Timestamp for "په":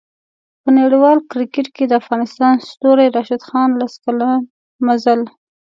0.61-0.69